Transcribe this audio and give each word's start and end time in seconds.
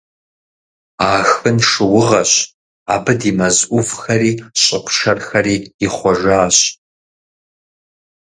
Ахын 1.15 1.57
шыугъэщ, 1.69 2.31
абы 2.93 3.13
ди 3.19 3.31
мэз 3.37 3.57
Ӏувхэри 3.69 4.31
щӀы 4.61 4.79
пшэрхэри 4.85 5.55
ихъуэжащ. 5.85 6.57